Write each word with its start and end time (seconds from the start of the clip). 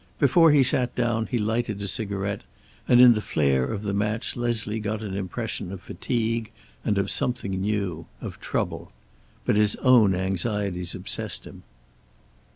Before 0.17 0.49
he 0.51 0.63
sat 0.63 0.95
down 0.95 1.27
he 1.27 1.37
lighted 1.37 1.79
a 1.79 1.87
cigarette 1.87 2.41
and 2.87 2.99
in 2.99 3.13
the 3.13 3.21
flare 3.21 3.65
of 3.65 3.83
the 3.83 3.93
match 3.93 4.35
Leslie 4.35 4.79
got 4.79 5.03
an 5.03 5.13
impression 5.15 5.71
of 5.71 5.79
fatigue 5.79 6.49
and 6.83 6.97
of 6.97 7.11
something 7.11 7.51
new, 7.51 8.07
of 8.19 8.39
trouble. 8.39 8.91
But 9.45 9.57
his 9.57 9.75
own 9.75 10.15
anxieties 10.15 10.95
obsessed 10.95 11.45
him. 11.45 11.61